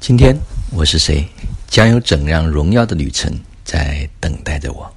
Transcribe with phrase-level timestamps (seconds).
[0.00, 0.34] 今天
[0.72, 1.28] 我是谁？
[1.68, 4.90] 将有怎样荣耀的旅程在等待着我？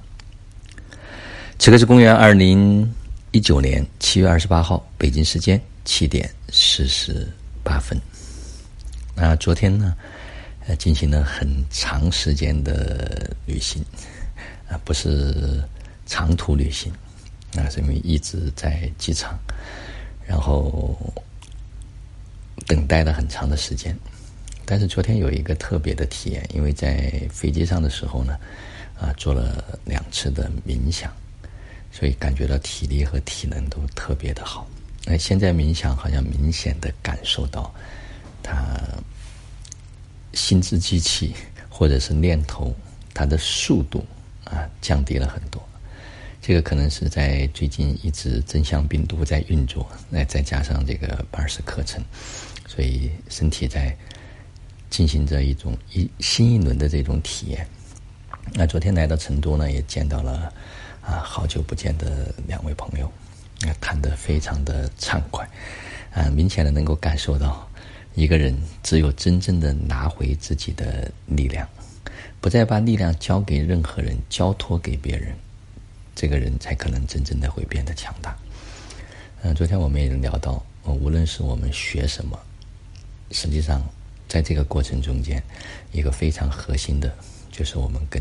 [1.58, 2.90] 此刻是公元二零
[3.30, 7.30] 一九年七月二十八号，北京时间七点四十
[7.62, 8.00] 八分。
[9.14, 9.94] 那昨天呢，
[10.66, 13.84] 呃，进行了很长时间的旅行，
[14.70, 15.62] 啊，不是
[16.06, 16.90] 长途旅行，
[17.58, 19.38] 啊，是因为一直在机场，
[20.26, 20.98] 然后
[22.66, 23.94] 等待了很长的时间。
[24.66, 28.38] 但是昨天有一个特别的体验，因为在飞机上的时候呢，
[28.98, 31.12] 啊，做了两次的冥想，
[31.92, 34.66] 所以感觉到体力和体能都特别的好。
[35.04, 37.74] 那现在冥想好像明显的感受到，
[38.42, 38.80] 它
[40.32, 41.34] 心智机器
[41.68, 42.74] 或者是念头，
[43.12, 44.04] 它的速度
[44.44, 45.62] 啊降低了很多。
[46.40, 52.02] 这个可能是在最近一直真相病毒在运作，那再加上这个巴尔斯课程，
[52.66, 53.94] 所以身体在。
[54.94, 57.66] 进行着一种一新一轮的这种体验。
[58.52, 60.52] 那昨天来到成都呢，也见到了
[61.02, 63.06] 啊好久不见的两位朋友，
[63.66, 65.44] 啊谈得非常的畅快，
[66.12, 67.68] 啊明显的能够感受到，
[68.14, 71.68] 一个人只有真正的拿回自己的力量，
[72.40, 75.34] 不再把力量交给任何人，交托给别人，
[76.14, 78.36] 这个人才可能真正的会变得强大。
[79.42, 82.38] 嗯，昨天我们也聊到，无论是我们学什么，
[83.32, 83.84] 实际上。
[84.34, 85.40] 在这个过程中间，
[85.92, 87.14] 一个非常核心的，
[87.52, 88.20] 就是我们跟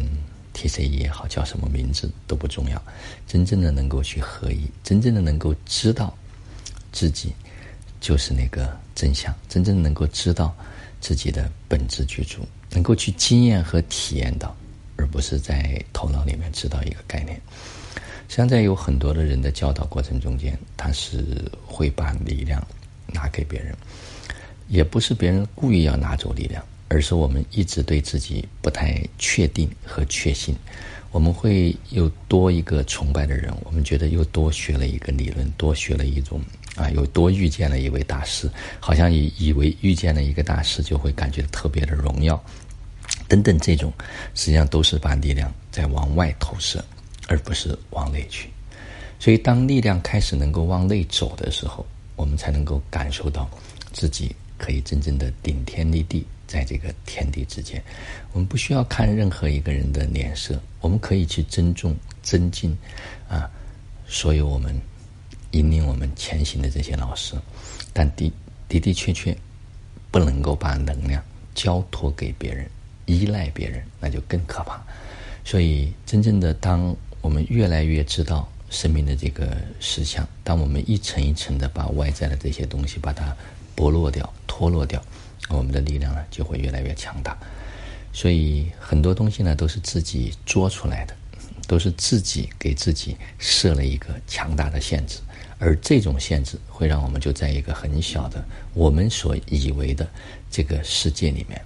[0.54, 2.80] TCE 也好，叫什么名字都不重要，
[3.26, 6.16] 真正的能够去合一，真正的能够知道
[6.92, 7.34] 自己
[8.00, 10.56] 就是那个真相，真正能够知道
[11.02, 14.56] 自己的本质居住，能够去经验和体验到，
[14.98, 17.42] 而不是在头脑里面知道一个概念。
[18.30, 22.64] 实际上，在有很多的人的教导过程中间，他是会把力量
[23.08, 23.76] 拿给别人。
[24.68, 30.56] 也不是别人故意要拿走力量，而是我们一直对自己不太确定和确信。
[31.12, 36.42] 我们会又多一个崇拜的人，我们觉得又多学了一个理论，多学了一种
[36.76, 42.44] 啊，又多遇见了一位大师，好像以以为遇见了一个大师就会感觉特别的荣耀，
[43.28, 43.94] 等等，这种
[44.34, 46.84] 实际上都是把力量在往外投射，
[47.28, 48.50] 而不是往内去。
[49.20, 51.86] 所以，当力量开始能够往内走的时候，
[52.16, 53.48] 我们才能够感受到
[53.92, 54.36] 自己。
[54.64, 57.84] 可以真正的顶天立地，在这个天地之间，
[58.32, 62.72] 我们不需要看任何一个人的脸色，我们可以去尊重、尊敬
[63.28, 63.52] 啊，
[64.08, 64.74] 所有我们
[65.52, 67.36] 引领我们前行的这些老师，
[67.92, 68.32] 但的
[68.70, 69.38] 的的确确
[70.10, 71.22] 不能够把能量
[71.54, 72.66] 交托给别人，
[73.06, 74.82] 依赖别人，那就更可怕。
[75.44, 83.36] 所以，真正的当我们越来越知道生命的这个实相，当我们一层一层的把外在的这些东西把它。
[83.76, 85.04] 剥落掉、脱落掉，
[85.50, 87.36] 我们的力量呢就会越来越强大。
[88.12, 91.16] 所以很多东西呢都是自己做出来的，
[91.68, 95.22] 都是自己给自己设了一个强大的限制，
[95.58, 100.08] 而这种限制会让我们就在一个很小的我们所以为的
[100.52, 101.60] 这个世界里面。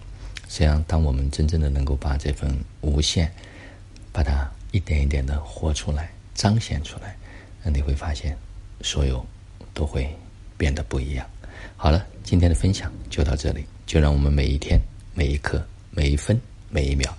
[0.48, 3.30] 实际上，当我们真正的能够把这份无限，
[4.14, 7.18] 把它一点一点的活出来、彰显出来，
[7.64, 8.38] 那你会发现，
[8.82, 9.26] 所有
[9.74, 10.16] 都会
[10.58, 11.30] 变得不一样。
[11.76, 13.66] 好了，今天的分享就到这里。
[13.86, 14.80] 就让我们每一天、
[15.14, 16.38] 每一刻、每一分、
[16.70, 17.10] 每一秒，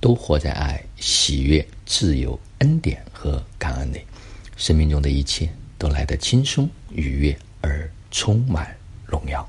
[0.00, 4.00] 都活在爱、喜悦、自由、恩典和感恩里。
[4.56, 5.48] 生命中的一切
[5.78, 8.74] 都来得轻松、愉悦而充满
[9.04, 9.48] 荣耀。